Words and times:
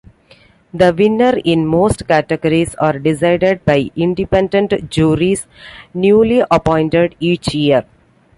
The 0.73 0.95
winners 0.97 1.43
in 1.45 1.67
most 1.67 2.07
categories 2.07 2.73
are 2.79 2.97
decided 2.97 3.63
by 3.65 3.91
independent 3.95 4.89
juries, 4.89 5.45
newly-appointed 5.93 7.13
each 7.19 7.53
year. 7.53 7.85